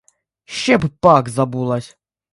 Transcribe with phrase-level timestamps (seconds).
[0.45, 1.97] Ще б пак забулась!